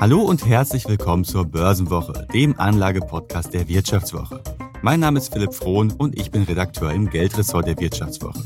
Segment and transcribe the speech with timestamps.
[0.00, 4.42] Hallo und herzlich willkommen zur Börsenwoche, dem Anlagepodcast der Wirtschaftswoche.
[4.80, 8.42] Mein Name ist Philipp Frohn und ich bin Redakteur im Geldressort der Wirtschaftswoche.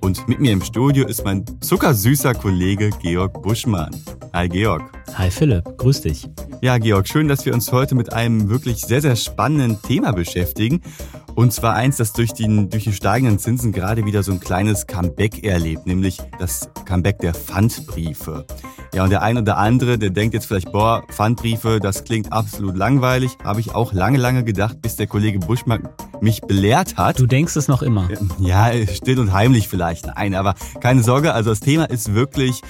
[0.00, 3.94] Und mit mir im Studio ist mein zuckersüßer Kollege Georg Buschmann.
[4.32, 4.90] Hi Georg.
[5.18, 6.30] Hi Philipp, grüß dich.
[6.62, 10.80] Ja, Georg, schön, dass wir uns heute mit einem wirklich sehr, sehr spannenden Thema beschäftigen.
[11.34, 14.86] Und zwar eins, das durch, die, durch die steigenden Zinsen gerade wieder so ein kleines
[14.86, 18.46] Comeback erlebt, nämlich das Comeback der Pfandbriefe.
[18.94, 22.76] Ja, und der eine oder andere, der denkt jetzt vielleicht, boah, Pfandbriefe, das klingt absolut
[22.76, 23.36] langweilig.
[23.44, 25.86] Habe ich auch lange, lange gedacht, bis der Kollege Buschmann
[26.22, 27.20] mich belehrt hat.
[27.20, 28.08] Du denkst es noch immer.
[28.38, 30.06] Ja, still und heimlich vielleicht.
[30.06, 32.62] Nein, aber keine Sorge, also das Thema ist wirklich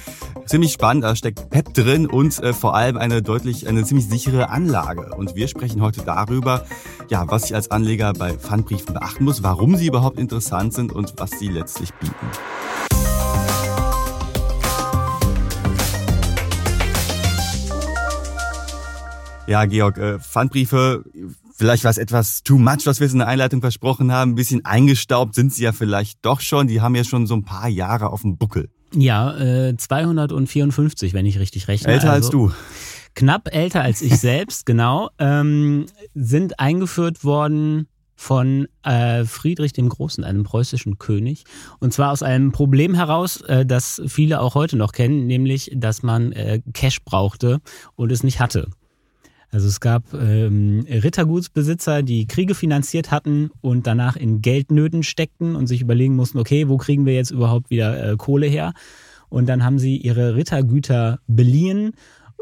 [0.46, 1.04] ziemlich spannend.
[1.04, 5.14] Da steckt Pep drin und äh, vor allem eine deutlich, eine ziemlich sichere Anlage.
[5.16, 6.64] Und wir sprechen heute darüber,
[7.08, 11.14] ja, was ich als Anleger bei Pfandbriefen beachten muss, warum sie überhaupt interessant sind und
[11.16, 12.14] was sie letztlich bieten.
[19.46, 21.04] Ja, Georg, äh, Pfandbriefe,
[21.56, 24.32] vielleicht war es etwas too much, was wir in der Einleitung versprochen haben.
[24.32, 26.66] Ein bisschen eingestaubt sind sie ja vielleicht doch schon.
[26.66, 28.70] Die haben ja schon so ein paar Jahre auf dem Buckel.
[28.96, 31.92] Ja, äh, 254, wenn ich richtig rechne.
[31.92, 32.52] Älter also, als du.
[33.14, 35.10] Knapp älter als ich selbst, genau.
[35.18, 41.44] Ähm, sind eingeführt worden von äh, Friedrich dem Großen, einem preußischen König.
[41.78, 46.02] Und zwar aus einem Problem heraus, äh, das viele auch heute noch kennen, nämlich, dass
[46.02, 47.60] man äh, Cash brauchte
[47.94, 48.70] und es nicht hatte.
[49.50, 55.66] Also es gab ähm, Rittergutsbesitzer, die Kriege finanziert hatten und danach in Geldnöten steckten und
[55.66, 58.72] sich überlegen mussten, okay, wo kriegen wir jetzt überhaupt wieder äh, Kohle her?
[59.28, 61.92] Und dann haben sie ihre Rittergüter beliehen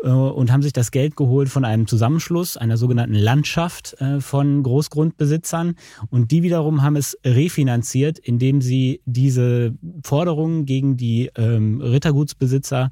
[0.03, 4.63] äh, und haben sich das Geld geholt von einem Zusammenschluss, einer sogenannten Landschaft äh, von
[4.63, 5.75] Großgrundbesitzern.
[6.11, 12.91] Und die wiederum haben es refinanziert, indem sie diese Forderungen gegen die ähm, Rittergutsbesitzer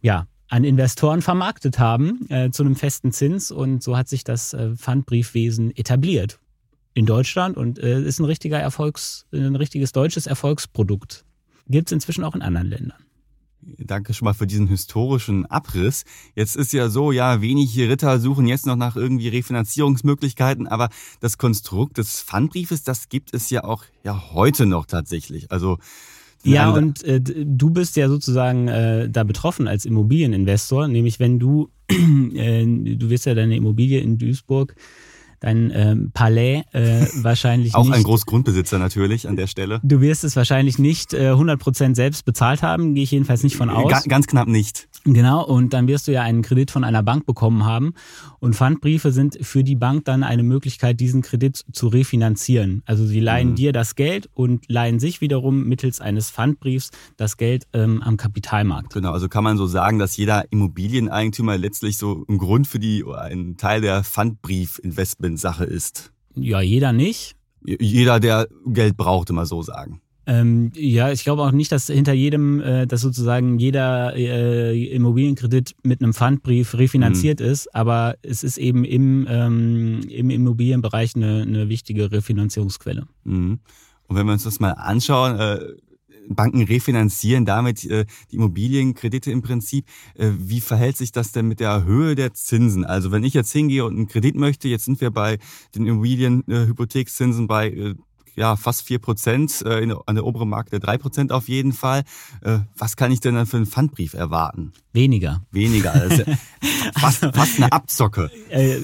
[0.00, 4.52] ja, an Investoren vermarktet haben äh, zu einem festen Zins und so hat sich das
[4.52, 6.38] äh, Pfandbriefwesen etabliert
[6.94, 11.24] in Deutschland und äh, ist ein richtiger Erfolgs, ein richtiges deutsches Erfolgsprodukt.
[11.68, 13.06] Gibt es inzwischen auch in anderen Ländern.
[13.78, 16.04] Danke schon mal für diesen historischen Abriss.
[16.36, 20.88] Jetzt ist ja so, ja, wenige Ritter suchen jetzt noch nach irgendwie Refinanzierungsmöglichkeiten, aber
[21.20, 25.50] das Konstrukt des Pfandbriefes, das gibt es ja auch ja heute noch tatsächlich.
[25.50, 25.78] Also
[26.46, 31.70] ja, und äh, du bist ja sozusagen äh, da betroffen als Immobilieninvestor, nämlich wenn du,
[31.88, 34.74] äh, du wirst ja deine Immobilie in Duisburg
[35.40, 37.94] dein ähm, Palais äh, wahrscheinlich Auch nicht.
[37.94, 39.80] ein Großgrundbesitzer natürlich an der Stelle.
[39.82, 43.70] Du wirst es wahrscheinlich nicht äh, 100% selbst bezahlt haben, gehe ich jedenfalls nicht von
[43.70, 43.90] aus.
[43.90, 44.88] Ga ganz knapp nicht.
[45.06, 47.94] Genau, und dann wirst du ja einen Kredit von einer Bank bekommen haben.
[48.40, 52.82] Und Pfandbriefe sind für die Bank dann eine Möglichkeit, diesen Kredit zu refinanzieren.
[52.86, 53.54] Also sie leihen mhm.
[53.54, 58.94] dir das Geld und leihen sich wiederum mittels eines Pfandbriefs das Geld ähm, am Kapitalmarkt.
[58.94, 63.04] Genau, also kann man so sagen, dass jeder Immobilieneigentümer letztlich so ein Grund für die,
[63.04, 66.12] oder ein Teil der Pfandbrief-Investment-Sache ist.
[66.34, 67.36] Ja, jeder nicht.
[67.64, 70.00] Jeder, der Geld braucht, immer so sagen.
[70.26, 75.76] Ähm, ja, ich glaube auch nicht, dass hinter jedem, äh, dass sozusagen jeder äh, Immobilienkredit
[75.84, 77.46] mit einem Pfandbrief refinanziert mhm.
[77.46, 83.06] ist, aber es ist eben im, ähm, im Immobilienbereich eine, eine wichtige Refinanzierungsquelle.
[83.24, 83.60] Mhm.
[84.08, 85.58] Und wenn wir uns das mal anschauen, äh,
[86.28, 89.86] Banken refinanzieren damit äh, die Immobilienkredite im Prinzip.
[90.14, 92.84] Äh, wie verhält sich das denn mit der Höhe der Zinsen?
[92.84, 95.38] Also wenn ich jetzt hingehe und einen Kredit möchte, jetzt sind wir bei
[95.74, 97.94] den Immobilienhypothekszinsen äh, bei
[98.36, 102.02] ja, fast vier Prozent, äh, an der oberen Marke drei Prozent auf jeden Fall.
[102.42, 104.72] Äh, was kann ich denn dann für einen Pfandbrief erwarten?
[104.92, 105.42] Weniger.
[105.52, 105.92] Weniger.
[105.92, 106.22] Also
[106.98, 108.30] fast, fast eine Abzocke.
[108.48, 108.78] Äh,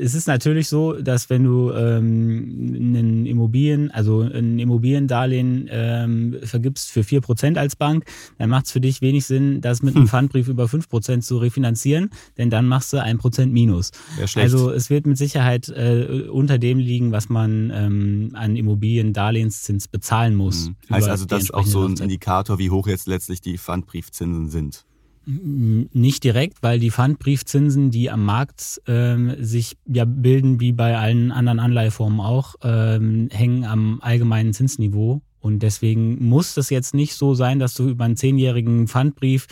[0.00, 6.92] es ist natürlich so, dass wenn du ähm, einen Immobilien, also ein Immobiliendarlehen ähm, vergibst
[6.92, 8.04] für vier Prozent als Bank,
[8.38, 10.08] dann macht es für dich wenig Sinn, das mit einem hm.
[10.08, 13.90] Pfandbrief über fünf Prozent zu refinanzieren, denn dann machst du ein Prozent minus.
[14.36, 20.34] Also es wird mit Sicherheit äh, unter dem liegen, was man ähm, an Immobiliendarlehenszins bezahlen
[20.34, 20.68] muss.
[20.68, 20.94] Mhm.
[20.94, 24.84] Heißt also, das ist auch so ein Indikator, wie hoch jetzt letztlich die Pfandbriefzinsen sind?
[25.26, 31.32] Nicht direkt, weil die Pfandbriefzinsen, die am Markt ähm, sich ja bilden, wie bei allen
[31.32, 35.22] anderen Anleiheformen auch, ähm, hängen am allgemeinen Zinsniveau.
[35.40, 39.46] Und deswegen muss es jetzt nicht so sein, dass du über einen zehnjährigen Pfandbrief,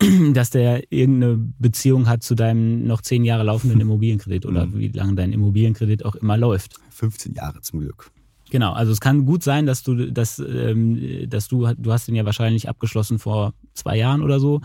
[0.32, 4.78] dass der irgendeine Beziehung hat zu deinem noch zehn Jahre laufenden Immobilienkredit oder mhm.
[4.78, 6.76] wie lange dein Immobilienkredit auch immer läuft.
[6.90, 8.10] 15 Jahre zum Glück.
[8.50, 12.16] Genau, also es kann gut sein, dass du, dass, ähm, dass du, du hast den
[12.16, 14.60] ja wahrscheinlich abgeschlossen vor zwei Jahren oder so.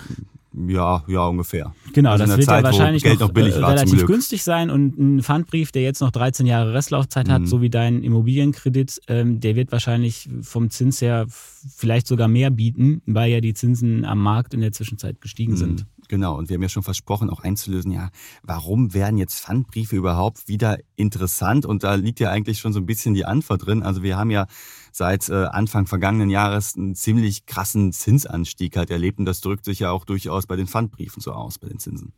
[0.67, 1.73] Ja, ja, ungefähr.
[1.93, 5.21] Genau, also das wird Zeit, ja wahrscheinlich noch, noch äh, relativ günstig sein und ein
[5.21, 7.45] Pfandbrief, der jetzt noch 13 Jahre Restlaufzeit hat, mhm.
[7.47, 13.01] so wie dein Immobilienkredit, ähm, der wird wahrscheinlich vom Zins her vielleicht sogar mehr bieten,
[13.05, 15.57] weil ja die Zinsen am Markt in der Zwischenzeit gestiegen mhm.
[15.57, 15.85] sind.
[16.07, 18.09] Genau, und wir haben ja schon versprochen, auch einzulösen, ja,
[18.43, 21.65] warum werden jetzt Pfandbriefe überhaupt wieder interessant?
[21.65, 23.83] Und da liegt ja eigentlich schon so ein bisschen die Antwort drin.
[23.83, 24.47] Also wir haben ja
[24.91, 29.79] seit äh, Anfang vergangenen Jahres einen ziemlich krassen Zinsanstieg halt erlebt und das drückt sich
[29.79, 32.13] ja auch durchaus bei den Pfandbriefen so aus, bei den Zinsen.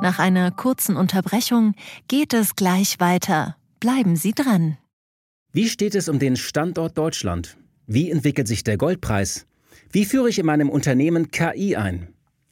[0.00, 1.74] Nach einer kurzen Unterbrechung
[2.06, 3.56] geht es gleich weiter.
[3.80, 4.78] Bleiben Sie dran.
[5.52, 7.56] Wie steht es um den Standort Deutschland?
[7.86, 9.46] Wie entwickelt sich der Goldpreis?
[9.90, 12.08] Wie führe ich in meinem Unternehmen KI ein?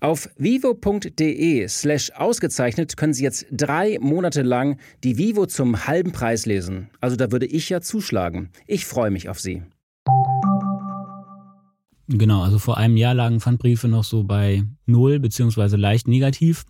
[0.00, 6.44] Auf vivo.de slash ausgezeichnet können Sie jetzt drei Monate lang die Vivo zum halben Preis
[6.44, 6.90] lesen.
[7.00, 8.50] Also da würde ich ja zuschlagen.
[8.66, 9.62] Ich freue mich auf Sie.
[12.08, 16.64] Genau, also vor einem Jahr lagen Pfandbriefe noch so bei null beziehungsweise leicht negativ.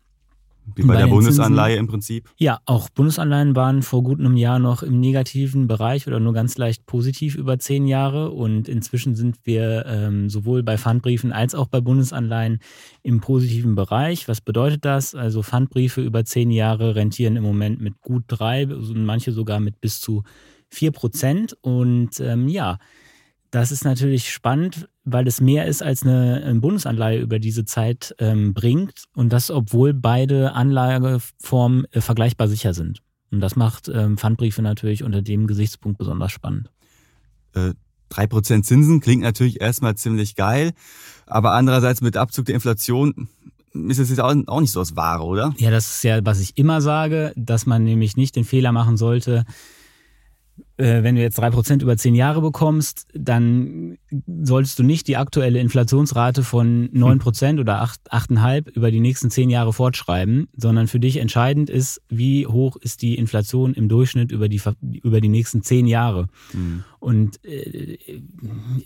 [0.74, 2.30] Wie bei, bei der Bundesanleihe Zinsen, im Prinzip?
[2.36, 6.58] Ja, auch Bundesanleihen waren vor gut einem Jahr noch im negativen Bereich oder nur ganz
[6.58, 8.30] leicht positiv über zehn Jahre.
[8.30, 12.58] Und inzwischen sind wir ähm, sowohl bei Pfandbriefen als auch bei Bundesanleihen
[13.02, 14.28] im positiven Bereich.
[14.28, 15.14] Was bedeutet das?
[15.14, 20.00] Also Pfandbriefe über zehn Jahre rentieren im Moment mit gut drei, manche sogar mit bis
[20.00, 20.24] zu
[20.68, 21.56] vier Prozent.
[21.60, 22.78] Und ähm, ja,
[23.50, 28.52] das ist natürlich spannend, weil es mehr ist, als eine Bundesanleihe über diese Zeit ähm,
[28.52, 29.04] bringt.
[29.14, 33.02] Und das, obwohl beide Anlageformen äh, vergleichbar sicher sind.
[33.30, 36.70] Und das macht ähm, Pfandbriefe natürlich unter dem Gesichtspunkt besonders spannend.
[37.54, 37.72] Äh,
[38.12, 40.72] 3% Zinsen klingt natürlich erstmal ziemlich geil,
[41.26, 43.28] aber andererseits mit Abzug der Inflation
[43.72, 45.54] ist es jetzt auch nicht so das Wahre, oder?
[45.58, 48.96] Ja, das ist ja, was ich immer sage, dass man nämlich nicht den Fehler machen
[48.96, 49.44] sollte,
[50.78, 53.96] wenn du jetzt drei Prozent über zehn Jahre bekommst, dann
[54.42, 59.30] solltest du nicht die aktuelle Inflationsrate von neun Prozent oder acht, achteinhalb über die nächsten
[59.30, 64.30] zehn Jahre fortschreiben, sondern für dich entscheidend ist, wie hoch ist die Inflation im Durchschnitt
[64.30, 64.60] über die,
[65.02, 66.26] über die nächsten zehn Jahre.
[66.52, 66.84] Mhm.
[66.98, 67.96] Und äh,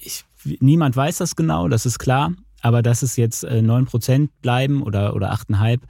[0.00, 0.24] ich,
[0.60, 4.82] niemand weiß das genau, das ist klar, aber dass es jetzt äh, neun Prozent bleiben
[4.82, 5.82] oder, oder achteinhalb,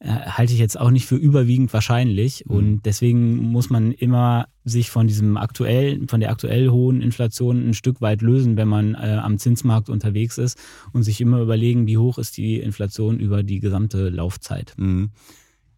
[0.00, 2.44] äh, halte ich jetzt auch nicht für überwiegend wahrscheinlich.
[2.46, 2.56] Mhm.
[2.56, 7.74] Und deswegen muss man immer sich von diesem aktuell, von der aktuell hohen Inflation ein
[7.74, 10.58] Stück weit lösen, wenn man äh, am Zinsmarkt unterwegs ist
[10.92, 14.74] und sich immer überlegen, wie hoch ist die Inflation über die gesamte Laufzeit.
[14.76, 15.10] Mhm.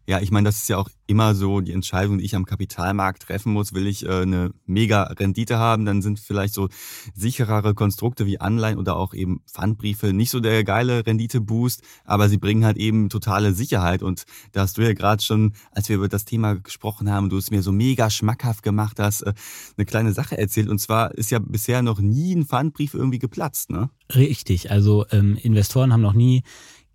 [0.07, 3.23] Ja, ich meine, das ist ja auch immer so die Entscheidung, die ich am Kapitalmarkt
[3.23, 3.73] treffen muss.
[3.73, 6.69] Will ich äh, eine mega Rendite haben, dann sind vielleicht so
[7.13, 12.37] sicherere Konstrukte wie Anleihen oder auch eben Pfandbriefe nicht so der geile Renditeboost, aber sie
[12.37, 14.03] bringen halt eben totale Sicherheit.
[14.03, 17.37] Und da hast du ja gerade schon, als wir über das Thema gesprochen haben, du
[17.37, 19.33] es mir so mega schmackhaft gemacht hast, äh,
[19.77, 20.69] eine kleine Sache erzählt.
[20.69, 23.89] Und zwar ist ja bisher noch nie ein Pfandbrief irgendwie geplatzt, ne?
[24.13, 24.71] Richtig.
[24.71, 26.43] Also ähm, Investoren haben noch nie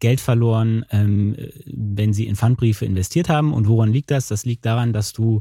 [0.00, 3.52] Geld verloren, ähm, wenn sie in Pfandbriefe investiert haben.
[3.52, 4.28] Und woran liegt das?
[4.28, 5.40] Das liegt daran, dass du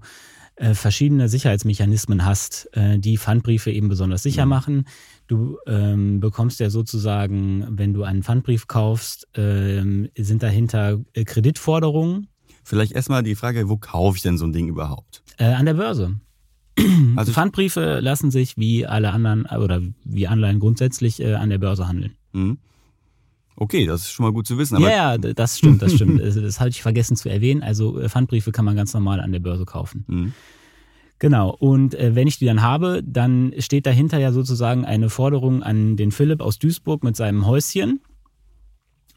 [0.56, 4.50] äh, verschiedene Sicherheitsmechanismen hast, äh, die Pfandbriefe eben besonders sicher mhm.
[4.50, 4.88] machen.
[5.28, 12.28] Du ähm, bekommst ja sozusagen, wenn du einen Pfandbrief kaufst, ähm, sind dahinter äh, Kreditforderungen.
[12.64, 15.24] Vielleicht erstmal die Frage, wo kaufe ich denn so ein Ding überhaupt?
[15.38, 16.16] Äh, an der Börse.
[17.16, 21.88] Also Pfandbriefe lassen sich wie alle anderen oder wie Anleihen grundsätzlich äh, an der Börse
[21.88, 22.16] handeln.
[22.34, 22.58] Mhm.
[23.58, 24.80] Okay, das ist schon mal gut zu wissen.
[24.82, 26.22] ja, ja, das stimmt, das stimmt.
[26.22, 27.64] das, das hatte ich vergessen zu erwähnen.
[27.64, 30.04] Also äh, Pfandbriefe kann man ganz normal an der Börse kaufen.
[30.08, 30.34] Mhm.
[31.20, 35.64] Genau, und äh, wenn ich die dann habe, dann steht dahinter ja sozusagen eine Forderung
[35.64, 38.02] an den Philipp aus Duisburg mit seinem Häuschen.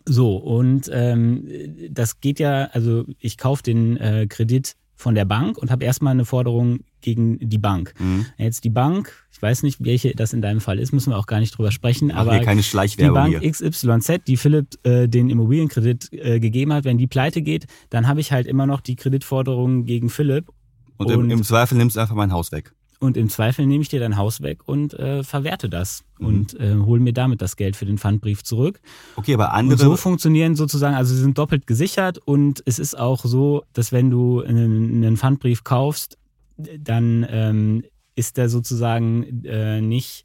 [0.04, 1.48] So, und ähm,
[1.90, 6.12] das geht ja, also ich kaufe den äh, Kredit von der Bank und habe erstmal
[6.12, 7.94] eine Forderung gegen die Bank.
[7.98, 8.26] Mhm.
[8.36, 11.26] Jetzt die Bank, ich weiß nicht, welche das in deinem Fall ist, müssen wir auch
[11.26, 13.48] gar nicht drüber sprechen, Mach aber keine die Bank hier.
[13.48, 18.18] XYZ, die Philipp äh, den Immobilienkredit äh, gegeben hat, wenn die pleite geht, dann habe
[18.18, 20.48] ich halt immer noch die Kreditforderung gegen Philipp.
[20.96, 22.72] Und, und im, im Zweifel nimmst du einfach mein Haus weg.
[22.98, 26.26] Und im Zweifel nehme ich dir dein Haus weg und äh, verwerte das mhm.
[26.26, 28.80] und äh, hole mir damit das Geld für den Pfandbrief zurück.
[29.14, 29.80] Okay, aber andere.
[29.80, 33.92] Und so funktionieren sozusagen, also sie sind doppelt gesichert und es ist auch so, dass
[33.92, 36.18] wenn du einen, einen Pfandbrief kaufst,
[36.56, 37.84] dann ähm,
[38.18, 40.24] ist der sozusagen äh, nicht,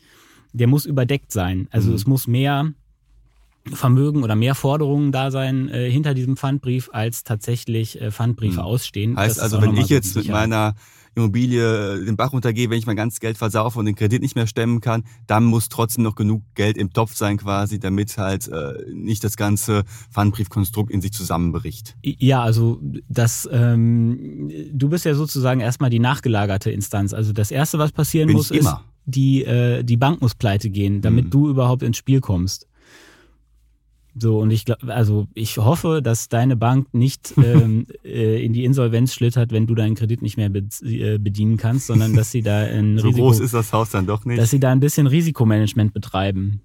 [0.52, 1.68] der muss überdeckt sein.
[1.72, 1.96] Also mhm.
[1.96, 2.74] es muss mehr
[3.72, 8.64] Vermögen oder mehr Forderungen da sein äh, hinter diesem Pfandbrief, als tatsächlich äh, Pfandbriefe hm.
[8.64, 9.16] ausstehen.
[9.16, 10.76] Heißt also, wenn ich jetzt mit meiner
[11.16, 14.36] Immobilie äh, den Bach runtergehe, wenn ich mein ganzes Geld versaufe und den Kredit nicht
[14.36, 18.48] mehr stemmen kann, dann muss trotzdem noch genug Geld im Topf sein quasi, damit halt
[18.48, 21.96] äh, nicht das ganze Pfandbriefkonstrukt in sich zusammenbricht.
[22.04, 27.14] Ja, also das, ähm, du bist ja sozusagen erstmal die nachgelagerte Instanz.
[27.14, 28.70] Also das Erste, was passieren Bin muss, ist,
[29.06, 31.30] die, äh, die Bank muss pleite gehen, damit mhm.
[31.30, 32.68] du überhaupt ins Spiel kommst.
[34.16, 38.64] So, und ich glaube, also ich hoffe, dass deine Bank nicht ähm, äh, in die
[38.64, 42.42] Insolvenz schlittert, wenn du deinen Kredit nicht mehr be äh, bedienen kannst, sondern dass sie
[42.42, 44.40] da ein so Risiko, groß ist das Haus dann doch nicht.
[44.40, 46.62] Dass sie da ein bisschen Risikomanagement betreiben.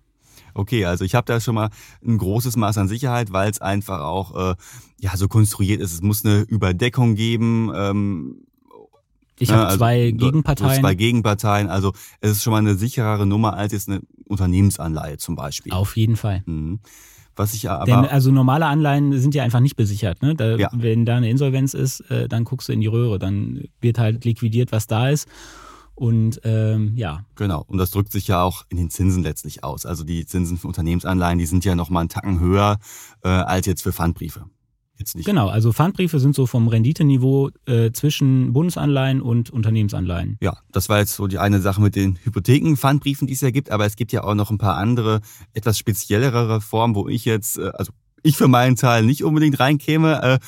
[0.54, 1.70] Okay, also ich habe da schon mal
[2.04, 4.54] ein großes Maß an Sicherheit, weil es einfach auch äh,
[5.00, 5.92] ja so konstruiert ist.
[5.92, 7.70] Es muss eine Überdeckung geben.
[7.74, 8.42] Ähm,
[9.38, 10.80] ich habe also zwei Gegenparteien.
[10.80, 11.68] Zwei Gegenparteien.
[11.68, 15.72] Also es ist schon mal eine sicherere Nummer als jetzt eine Unternehmensanleihe zum Beispiel.
[15.72, 16.42] Auf jeden Fall.
[16.46, 16.80] Mhm.
[17.38, 20.23] Was ich aber Denn also normale Anleihen sind ja einfach nicht besichert.
[20.23, 20.35] Ne?
[20.35, 20.71] Da, ja.
[20.73, 23.18] Wenn da eine Insolvenz ist, äh, dann guckst du in die Röhre.
[23.18, 25.28] Dann wird halt liquidiert, was da ist.
[25.95, 27.25] Und ähm, ja.
[27.37, 27.64] Genau.
[27.66, 29.87] Und das drückt sich ja auch in den Zinsen letztlich aus.
[29.87, 32.78] Also die Zinsen für Unternehmensanleihen, die sind ja noch mal einen Tacken höher
[33.23, 34.45] äh, als jetzt für Pfandbriefe
[34.98, 35.26] jetzt nicht.
[35.26, 40.38] Genau, also Pfandbriefe sind so vom Renditeniveau äh, zwischen Bundesanleihen und Unternehmensanleihen.
[40.42, 43.70] Ja, das war jetzt so die eine Sache mit den Hypotheken-Pfandbriefen, die es ja gibt,
[43.70, 45.20] aber es gibt ja auch noch ein paar andere,
[45.54, 50.22] etwas speziellere Formen, wo ich jetzt, äh, also ich für meinen Teil nicht unbedingt reinkäme,
[50.22, 50.38] äh,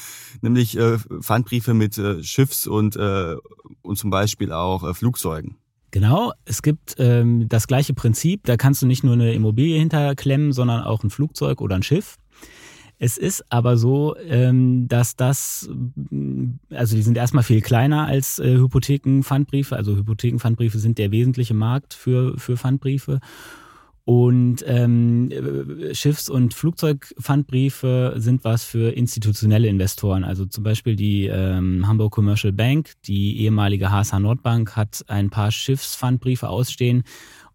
[0.42, 3.36] nämlich äh, Pfandbriefe mit äh, Schiffs- und, äh,
[3.82, 5.56] und zum Beispiel auch äh, Flugzeugen.
[5.92, 8.44] Genau, es gibt ähm, das gleiche Prinzip.
[8.44, 12.16] Da kannst du nicht nur eine Immobilie hinterklemmen, sondern auch ein Flugzeug oder ein Schiff.
[13.02, 15.70] Es ist aber so, ähm, dass das,
[16.68, 19.74] also die sind erstmal viel kleiner als äh, Hypothekenpfandbriefe.
[19.74, 23.20] Also Hypothekenpfandbriefe sind der wesentliche Markt für, für Pfandbriefe.
[24.04, 25.30] Und ähm,
[25.92, 30.22] Schiffs- und Flugzeugpfandbriefe sind was für institutionelle Investoren.
[30.22, 35.50] Also zum Beispiel die ähm, Hamburg Commercial Bank, die ehemalige HSH Nordbank, hat ein paar
[35.50, 37.04] Schiffspfandbriefe ausstehen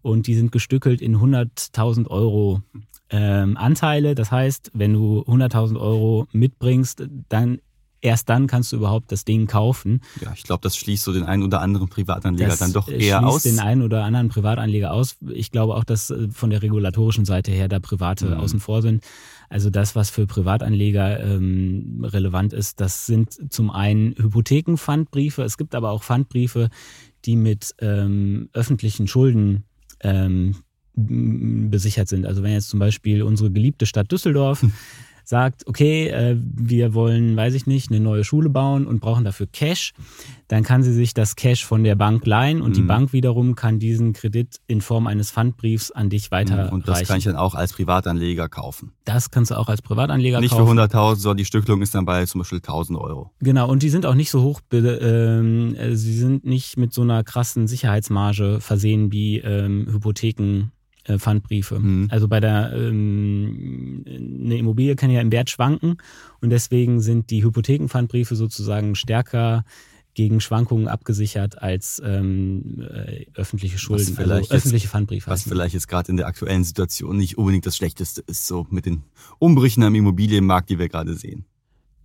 [0.02, 2.64] und die sind gestückelt in 100.000 Euro
[3.10, 4.16] ähm, Anteile.
[4.16, 7.60] Das heißt, wenn du 100.000 Euro mitbringst, dann
[8.06, 10.02] erst dann kannst du überhaupt das Ding kaufen.
[10.22, 13.20] Ja, ich glaube, das schließt so den einen oder anderen Privatanleger das dann doch eher
[13.20, 13.44] schließt aus.
[13.44, 15.18] den einen oder anderen Privatanleger aus.
[15.34, 18.34] Ich glaube auch, dass äh, von der regulatorischen Seite her da Private mhm.
[18.34, 19.04] außen vor sind.
[19.50, 25.44] Also das, was für Privatanleger ähm, relevant ist, das sind zum einen Hypothekenpfandbriefe.
[25.44, 26.70] Es gibt aber auch Pfandbriefe,
[27.26, 29.64] die mit ähm, öffentlichen Schulden
[30.02, 30.56] ähm,
[30.96, 32.26] besichert sind.
[32.26, 34.72] Also wenn jetzt zum Beispiel unsere geliebte Stadt Düsseldorf hm.
[35.26, 39.48] sagt, okay, äh, wir wollen, weiß ich nicht, eine neue Schule bauen und brauchen dafür
[39.48, 39.94] Cash,
[40.48, 42.74] dann kann sie sich das Cash von der Bank leihen und mhm.
[42.74, 46.74] die Bank wiederum kann diesen Kredit in Form eines Pfandbriefs an dich weiterreichen.
[46.74, 48.92] Und das kann ich dann auch als Privatanleger kaufen.
[49.06, 50.76] Das kannst du auch als Privatanleger nicht kaufen.
[50.76, 53.32] Nicht für 100.000, sondern die Stückelung ist dann bei zum Beispiel 1.000 Euro.
[53.40, 57.24] Genau, und die sind auch nicht so hoch, ähm, sie sind nicht mit so einer
[57.24, 60.72] krassen Sicherheitsmarge versehen wie ähm, Hypotheken
[61.06, 61.80] äh, Pfandbriefe.
[61.80, 62.08] Mhm.
[62.10, 65.98] Also bei der ähm, eine Immobilie kann ja im Wert schwanken
[66.42, 69.64] und deswegen sind die Hypothekenpfandbriefe sozusagen stärker
[70.16, 75.30] gegen Schwankungen abgesichert als ähm, äh, öffentliche Schulden, also öffentliche Pfandbriefe.
[75.30, 78.86] Was vielleicht jetzt gerade in der aktuellen Situation nicht unbedingt das Schlechteste ist, so mit
[78.86, 79.04] den
[79.40, 81.46] Umbrüchen am Immobilienmarkt, die wir gerade sehen.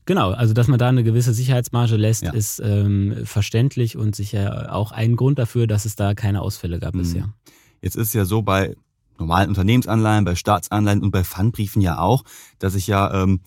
[0.06, 2.32] Genau, also dass man da eine gewisse Sicherheitsmarge lässt, ja.
[2.32, 6.94] ist ähm, verständlich und sicher auch ein Grund dafür, dass es da keine Ausfälle gab
[6.94, 6.98] mhm.
[6.98, 7.32] bisher.
[7.80, 8.74] Jetzt ist ja so bei
[9.20, 12.24] normalen Unternehmensanleihen, bei Staatsanleihen und bei Pfandbriefen ja auch,
[12.58, 13.40] dass ich ja ähm,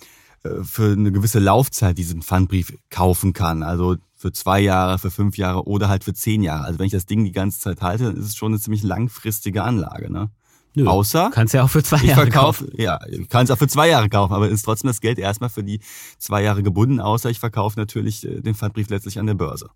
[0.43, 3.63] äh, für eine gewisse Laufzeit diesen Pfandbrief kaufen kann.
[3.63, 6.65] Also für zwei Jahre, für fünf Jahre oder halt für zehn Jahre.
[6.65, 8.83] Also wenn ich das Ding die ganze Zeit halte, dann ist es schon eine ziemlich
[8.83, 10.11] langfristige Anlage.
[10.11, 10.29] Ne?
[10.75, 12.69] Nö, Außer kannst ja auch für zwei Jahre kaufen.
[12.77, 15.49] Ja, ich kann es auch für zwei Jahre kaufen, aber ist trotzdem das Geld erstmal
[15.49, 15.81] für die
[16.17, 19.69] zwei Jahre gebunden, außer ich verkaufe natürlich äh, den Pfandbrief letztlich an der Börse.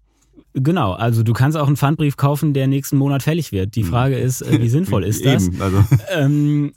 [0.53, 3.75] Genau, also du kannst auch einen Pfandbrief kaufen, der nächsten Monat fällig wird.
[3.75, 3.89] Die hm.
[3.89, 5.47] Frage ist, äh, wie sinnvoll ist das?
[5.47, 5.83] Eben, also.
[6.09, 6.73] ähm,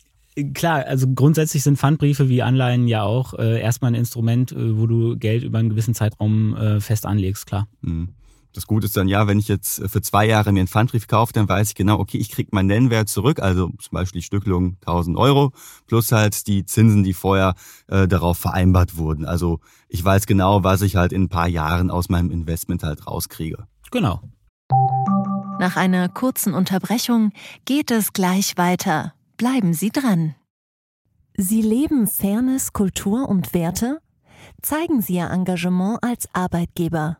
[0.54, 4.86] klar, also grundsätzlich sind Pfandbriefe wie Anleihen ja auch äh, erstmal ein Instrument, äh, wo
[4.86, 7.68] du Geld über einen gewissen Zeitraum äh, fest anlegst, klar.
[7.80, 8.10] Mhm.
[8.52, 11.32] Das Gute ist dann ja, wenn ich jetzt für zwei Jahre mir einen Pfandbrief kaufe,
[11.32, 14.76] dann weiß ich genau, okay, ich kriege meinen Nennwert zurück, also zum Beispiel die Stückelung
[14.80, 15.52] 1000 Euro,
[15.86, 17.54] plus halt die Zinsen, die vorher
[17.86, 19.24] äh, darauf vereinbart wurden.
[19.24, 23.06] Also ich weiß genau, was ich halt in ein paar Jahren aus meinem Investment halt
[23.06, 23.68] rauskriege.
[23.92, 24.20] Genau.
[25.60, 27.32] Nach einer kurzen Unterbrechung
[27.66, 29.14] geht es gleich weiter.
[29.36, 30.34] Bleiben Sie dran.
[31.36, 34.00] Sie leben Fairness, Kultur und Werte?
[34.60, 37.19] Zeigen Sie Ihr Engagement als Arbeitgeber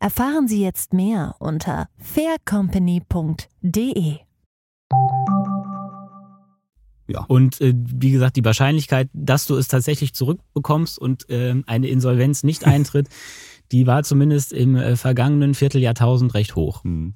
[0.00, 4.18] Erfahren Sie jetzt mehr unter faircompany.de.
[7.08, 7.24] Ja.
[7.28, 12.42] Und äh, wie gesagt, die Wahrscheinlichkeit, dass du es tatsächlich zurückbekommst und äh, eine Insolvenz
[12.42, 13.08] nicht eintritt,
[13.72, 16.84] die war zumindest im äh, vergangenen Vierteljahrtausend recht hoch.
[16.84, 17.14] Hm.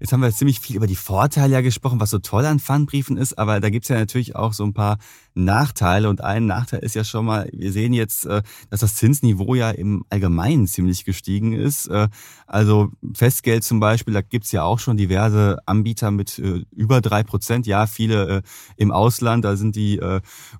[0.00, 3.18] Jetzt haben wir ziemlich viel über die Vorteile ja gesprochen, was so toll an Pfandbriefen
[3.18, 4.96] ist, aber da gibt's ja natürlich auch so ein paar
[5.34, 6.08] Nachteile.
[6.08, 9.70] Und ein Nachteil ist ja schon mal, wir sehen jetzt, äh, dass das Zinsniveau ja
[9.70, 11.86] im Allgemeinen ziemlich gestiegen ist.
[11.88, 12.08] Äh,
[12.46, 17.22] also Festgeld zum Beispiel, da gibt's ja auch schon diverse Anbieter mit äh, über drei
[17.22, 17.66] Prozent.
[17.66, 18.42] Ja, viele
[18.76, 20.00] im Ausland, da sind die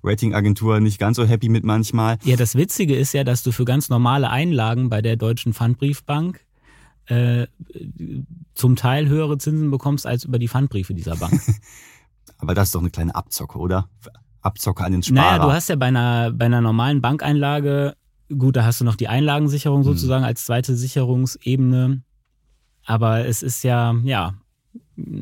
[0.03, 2.17] Ratingagenturen nicht ganz so happy mit manchmal.
[2.23, 6.45] Ja, das Witzige ist ja, dass du für ganz normale Einlagen bei der Deutschen Pfandbriefbank
[7.11, 7.47] äh,
[8.53, 11.41] zum Teil höhere Zinsen bekommst als über die Pfandbriefe dieser Bank.
[12.37, 13.89] Aber das ist doch eine kleine Abzocke, oder?
[14.41, 15.37] Abzocke an den Sparer.
[15.37, 17.95] Naja, du hast ja bei einer, bei einer normalen Bankeinlage,
[18.35, 19.83] gut, da hast du noch die Einlagensicherung hm.
[19.83, 20.27] sozusagen hm.
[20.27, 22.01] als zweite Sicherungsebene.
[22.85, 24.33] Aber es ist ja, ja,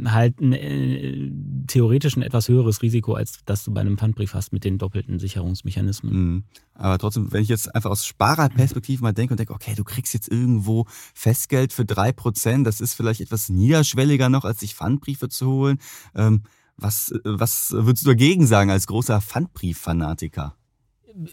[0.05, 1.31] halt ein, äh,
[1.67, 5.19] theoretisch ein etwas höheres Risiko, als das du bei einem Pfandbrief hast mit den doppelten
[5.19, 6.13] Sicherungsmechanismen.
[6.13, 6.43] Mhm.
[6.73, 10.13] Aber trotzdem, wenn ich jetzt einfach aus Sparerperspektive mal denke und denke, okay, du kriegst
[10.13, 15.29] jetzt irgendwo Festgeld für drei Prozent, das ist vielleicht etwas niederschwelliger noch, als sich Pfandbriefe
[15.29, 15.79] zu holen.
[16.15, 16.43] Ähm,
[16.77, 20.55] was, was würdest du dagegen sagen als großer Pfandbrief-Fanatiker?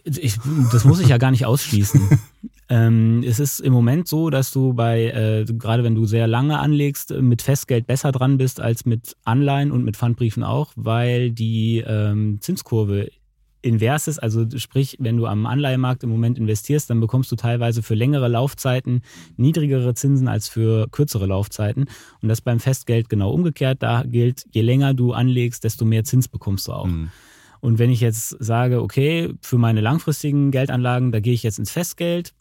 [0.05, 0.39] Ich,
[0.73, 2.01] das muss ich ja gar nicht ausschließen.
[2.69, 6.59] ähm, es ist im Moment so, dass du bei, äh, gerade wenn du sehr lange
[6.59, 11.85] anlegst, mit Festgeld besser dran bist als mit Anleihen und mit Pfandbriefen auch, weil die
[11.87, 13.09] ähm, Zinskurve
[13.67, 14.19] invers ist.
[14.19, 18.29] Also sprich, wenn du am Anleihemarkt im Moment investierst, dann bekommst du teilweise für längere
[18.29, 19.03] Laufzeiten
[19.37, 21.87] niedrigere Zinsen als für kürzere Laufzeiten.
[22.23, 23.83] Und das beim Festgeld genau umgekehrt.
[23.83, 26.87] Da gilt, je länger du anlegst, desto mehr Zins bekommst du auch.
[26.87, 27.11] Mhm.
[27.61, 31.71] Und wenn ich jetzt sage, okay, für meine langfristigen Geldanlagen, da gehe ich jetzt ins
[31.71, 32.35] Festgeld,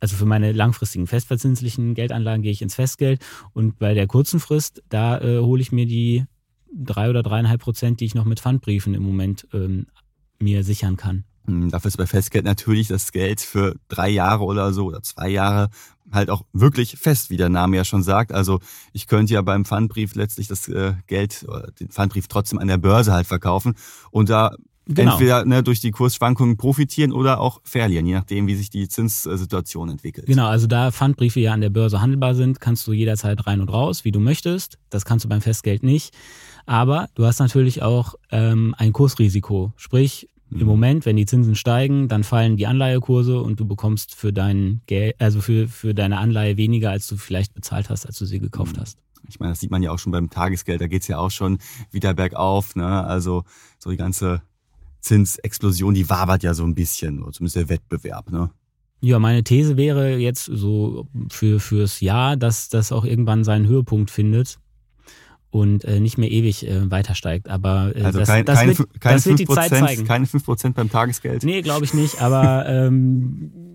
[0.00, 3.20] also für meine langfristigen festverzinslichen Geldanlagen gehe ich ins Festgeld
[3.52, 6.24] und bei der kurzen Frist, da äh, hole ich mir die
[6.72, 9.86] drei oder dreieinhalb Prozent, die ich noch mit Pfandbriefen im Moment ähm,
[10.38, 11.24] mir sichern kann.
[11.48, 15.30] Hm, dafür ist bei Festgeld natürlich das Geld für drei Jahre oder so oder zwei
[15.30, 15.70] Jahre
[16.12, 18.32] halt auch wirklich fest, wie der Name ja schon sagt.
[18.32, 18.60] Also
[18.92, 21.46] ich könnte ja beim Pfandbrief letztlich das äh, Geld,
[21.80, 23.74] den Pfandbrief trotzdem an der Börse halt verkaufen
[24.10, 24.56] und da
[24.86, 25.12] genau.
[25.12, 29.88] entweder ne, durch die Kursschwankungen profitieren oder auch verlieren, je nachdem, wie sich die Zinssituation
[29.88, 30.26] entwickelt.
[30.26, 33.70] Genau, also da Pfandbriefe ja an der Börse handelbar sind, kannst du jederzeit rein und
[33.70, 34.78] raus, wie du möchtest.
[34.90, 36.14] Das kannst du beim Festgeld nicht.
[36.66, 39.72] Aber du hast natürlich auch ähm, ein Kursrisiko.
[39.76, 40.66] Sprich, im mhm.
[40.66, 45.14] Moment, wenn die Zinsen steigen, dann fallen die Anleihekurse und du bekommst für dein Geld,
[45.18, 48.76] also für, für deine Anleihe weniger, als du vielleicht bezahlt hast, als du sie gekauft
[48.76, 48.80] mhm.
[48.80, 48.98] hast.
[49.28, 51.58] Ich meine, das sieht man ja auch schon beim Tagesgeld, da geht's ja auch schon
[51.90, 52.76] wieder bergauf.
[52.76, 52.86] Ne?
[52.86, 53.44] Also
[53.78, 54.40] so die ganze
[55.00, 58.30] Zinsexplosion, die wabert ja so ein bisschen, oder zumindest der Wettbewerb.
[58.30, 58.50] Ne?
[59.00, 64.10] Ja, meine These wäre jetzt so für fürs Jahr, dass das auch irgendwann seinen Höhepunkt
[64.10, 64.58] findet
[65.50, 67.48] und äh, nicht mehr ewig äh, weiter steigt.
[67.48, 70.04] Aber äh, also das, kein, das, keine, wird, keine das wird die Zeit zeigen.
[70.04, 71.44] Keine 5% beim Tagesgeld?
[71.44, 72.20] Nee, glaube ich nicht.
[72.20, 73.68] Aber ähm,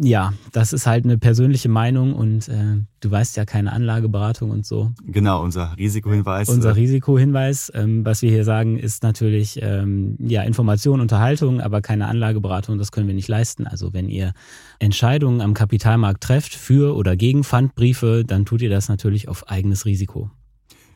[0.00, 4.66] ja, das ist halt eine persönliche Meinung und äh, du weißt ja keine Anlageberatung und
[4.66, 4.92] so.
[5.04, 6.48] Genau, unser Risikohinweis.
[6.48, 7.72] Unser äh, Risikohinweis.
[7.74, 12.78] Ähm, was wir hier sagen, ist natürlich ähm, ja Information, Unterhaltung, aber keine Anlageberatung.
[12.78, 13.66] Das können wir nicht leisten.
[13.66, 14.34] Also wenn ihr
[14.78, 19.84] Entscheidungen am Kapitalmarkt trefft für oder gegen Pfandbriefe, dann tut ihr das natürlich auf eigenes
[19.84, 20.30] Risiko.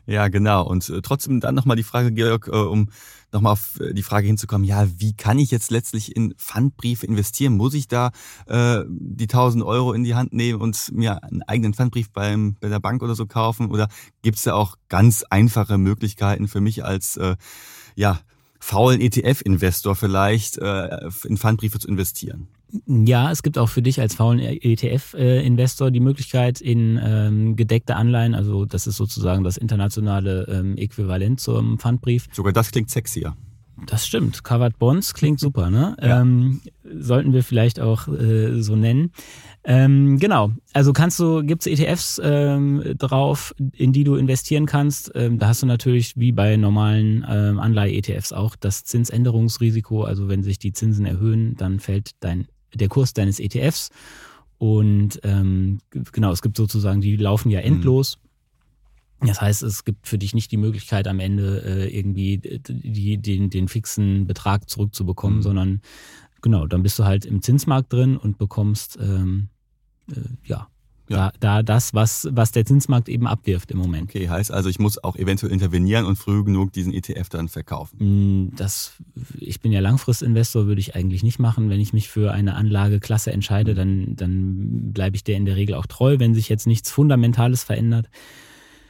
[0.05, 0.67] Ja, genau.
[0.67, 2.89] Und äh, trotzdem dann nochmal die Frage, Georg, äh, um
[3.31, 7.55] nochmal auf äh, die Frage hinzukommen, ja, wie kann ich jetzt letztlich in Pfandbriefe investieren?
[7.55, 8.11] Muss ich da
[8.47, 12.67] äh, die 1000 Euro in die Hand nehmen und mir einen eigenen Pfandbrief beim, bei
[12.67, 13.71] der Bank oder so kaufen?
[13.71, 13.87] Oder
[14.21, 17.37] gibt es da auch ganz einfache Möglichkeiten für mich als äh,
[17.95, 18.19] ja,
[18.59, 22.49] faulen ETF-Investor vielleicht äh, in Pfandbriefe zu investieren?
[22.87, 28.33] Ja, es gibt auch für dich als faulen ETF-Investor die Möglichkeit in ähm, gedeckte Anleihen,
[28.33, 32.27] also das ist sozusagen das internationale ähm, Äquivalent zum Pfandbrief.
[32.31, 33.35] Sogar das klingt sexier.
[33.87, 34.43] Das stimmt.
[34.43, 35.95] Covered Bonds klingt super, ne?
[36.01, 36.21] Ja.
[36.21, 39.11] Ähm, sollten wir vielleicht auch äh, so nennen.
[39.63, 40.51] Ähm, genau.
[40.73, 45.11] Also kannst du, gibt's ETFs ähm, drauf, in die du investieren kannst.
[45.15, 50.03] Ähm, da hast du natürlich wie bei normalen ähm, Anleihe-ETFs auch das Zinsänderungsrisiko.
[50.03, 53.89] Also wenn sich die Zinsen erhöhen, dann fällt dein der Kurs deines ETFs.
[54.57, 55.79] Und ähm,
[56.11, 58.17] genau, es gibt sozusagen, die laufen ja endlos.
[59.19, 63.49] Das heißt, es gibt für dich nicht die Möglichkeit, am Ende äh, irgendwie die, den,
[63.49, 65.43] den fixen Betrag zurückzubekommen, mhm.
[65.43, 65.81] sondern
[66.41, 69.49] genau, dann bist du halt im Zinsmarkt drin und bekommst ähm,
[70.11, 70.67] äh, ja
[71.13, 71.31] ja.
[71.39, 74.09] Da, da das, was, was der Zinsmarkt eben abwirft im Moment.
[74.09, 77.97] Okay, heißt also, ich muss auch eventuell intervenieren und früh genug diesen ETF dann verkaufen.
[78.47, 78.93] Mm, das,
[79.37, 81.69] ich bin ja Langfristinvestor, würde ich eigentlich nicht machen.
[81.69, 83.75] Wenn ich mich für eine Anlageklasse entscheide, mhm.
[83.75, 87.63] dann, dann bleibe ich der in der Regel auch treu, wenn sich jetzt nichts Fundamentales
[87.63, 88.09] verändert.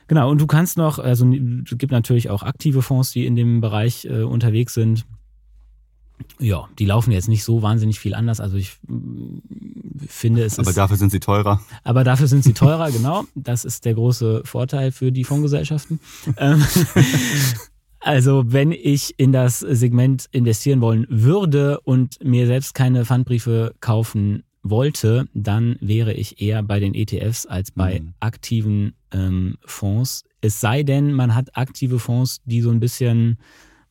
[0.07, 3.62] Genau, und du kannst noch, also es gibt natürlich auch aktive Fonds, die in dem
[3.62, 5.05] Bereich äh, unterwegs sind.
[6.39, 8.39] Ja, die laufen jetzt nicht so wahnsinnig viel anders.
[8.39, 9.39] Also ich mm,
[10.07, 10.59] finde es.
[10.59, 11.62] Aber ist, dafür sind sie teurer.
[11.83, 13.23] Aber dafür sind sie teurer, genau.
[13.36, 15.99] Das ist der große Vorteil für die Fondsgesellschaften.
[16.38, 16.63] Ähm,
[17.99, 24.43] also wenn ich in das Segment investieren wollen würde und mir selbst keine Pfandbriefe kaufen
[24.63, 28.13] wollte, dann wäre ich eher bei den ETFs als bei mhm.
[28.19, 30.23] aktiven ähm, Fonds.
[30.41, 33.38] Es sei denn, man hat aktive Fonds, die so ein bisschen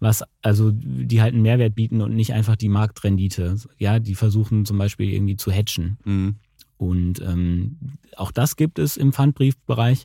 [0.03, 3.57] was, also die halt einen Mehrwert bieten und nicht einfach die Marktrendite.
[3.79, 5.97] Ja, die versuchen zum Beispiel irgendwie zu hatchen.
[6.05, 6.37] Mhm.
[6.77, 7.77] Und ähm,
[8.17, 10.05] auch das gibt es im Pfandbriefbereich.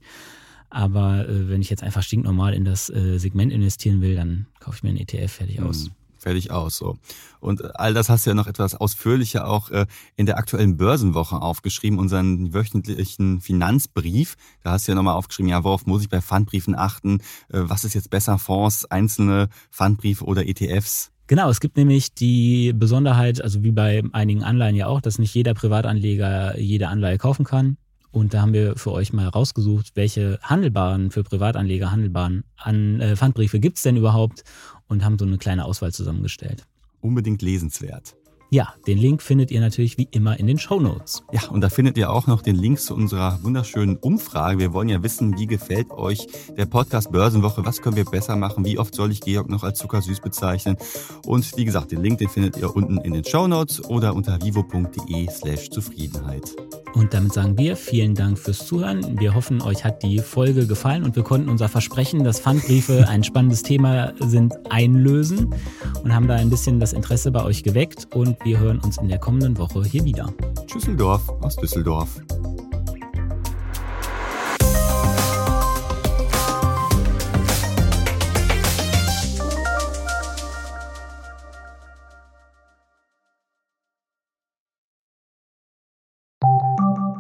[0.70, 4.78] Aber äh, wenn ich jetzt einfach stinknormal in das äh, Segment investieren will, dann kaufe
[4.78, 5.86] ich mir einen ETF fertig aus.
[5.86, 6.78] Mhm fertig aus.
[6.78, 6.98] So.
[7.40, 9.86] Und all das hast du ja noch etwas ausführlicher auch äh,
[10.18, 14.36] in der aktuellen Börsenwoche aufgeschrieben, unseren wöchentlichen Finanzbrief.
[14.64, 17.20] Da hast du ja nochmal aufgeschrieben, ja, worauf muss ich bei Pfandbriefen achten?
[17.50, 21.12] Äh, was ist jetzt besser, Fonds, einzelne Pfandbriefe oder ETFs?
[21.28, 25.34] Genau, es gibt nämlich die Besonderheit, also wie bei einigen Anleihen ja auch, dass nicht
[25.34, 27.78] jeder Privatanleger jede Anleihe kaufen kann.
[28.12, 33.16] Und da haben wir für euch mal rausgesucht, welche handelbaren, für Privatanleger handelbaren An äh,
[33.16, 34.44] Pfandbriefe gibt es denn überhaupt
[34.88, 36.66] und haben so eine kleine Auswahl zusammengestellt.
[37.02, 38.16] Unbedingt lesenswert.
[38.50, 41.22] Ja, den Link findet ihr natürlich wie immer in den Show Notes.
[41.34, 44.60] Ja, und da findet ihr auch noch den Link zu unserer wunderschönen Umfrage.
[44.60, 47.66] Wir wollen ja wissen, wie gefällt euch der Podcast Börsenwoche?
[47.66, 48.64] Was können wir besser machen?
[48.64, 50.78] Wie oft soll ich Georg noch als zuckersüß bezeichnen?
[51.26, 54.42] Und wie gesagt, den Link, den findet ihr unten in den Show Notes oder unter
[54.42, 56.56] vivo.de slash Zufriedenheit.
[56.94, 59.20] Und damit sagen wir vielen Dank fürs Zuhören.
[59.20, 63.24] Wir hoffen, euch hat die Folge gefallen und wir konnten unser Versprechen, dass Pfandbriefe ein
[63.24, 65.54] spannendes Thema sind, einlösen
[66.04, 68.08] und haben da ein bisschen das Interesse bei euch geweckt.
[68.40, 70.34] Und wir hören uns in der kommenden Woche hier wieder.
[70.66, 72.20] Tschüsseldorf aus Düsseldorf.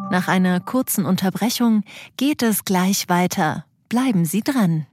[0.09, 1.83] Nach einer kurzen Unterbrechung
[2.15, 3.65] geht es gleich weiter.
[3.87, 4.87] Bleiben Sie dran.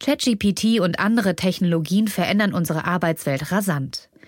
[0.00, 4.08] ChatGPT und andere Technologien verändern unsere Arbeitswelt rasant.